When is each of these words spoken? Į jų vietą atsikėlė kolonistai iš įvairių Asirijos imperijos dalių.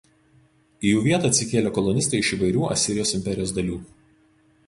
Į 0.85 0.93
jų 0.93 1.01
vietą 1.07 1.29
atsikėlė 1.33 1.73
kolonistai 1.75 2.21
iš 2.23 2.31
įvairių 2.37 2.65
Asirijos 2.77 3.13
imperijos 3.19 3.53
dalių. 3.59 3.77